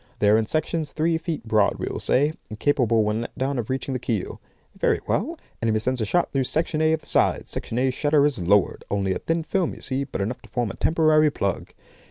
[0.17, 3.59] They are in sections, three feet broad, we will say, and capable when let down
[3.59, 4.41] of reaching the keel.
[4.75, 5.37] Very well!
[5.61, 7.47] Enemy sends a shot through Section A of the side.
[7.47, 8.83] Section A shutter is lowered.
[8.89, 11.73] Only a thin film, you see, but enough to form a temporary plug.